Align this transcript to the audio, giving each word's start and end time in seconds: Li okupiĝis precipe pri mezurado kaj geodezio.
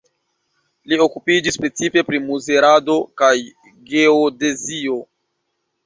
Li 0.93 0.97
okupiĝis 1.05 1.59
precipe 1.65 2.05
pri 2.09 2.23
mezurado 2.25 2.99
kaj 3.23 3.33
geodezio. 3.93 5.03